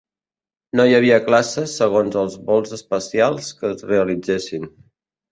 [0.79, 4.65] No hi havia classes segons els vols espacials que es realitzessin.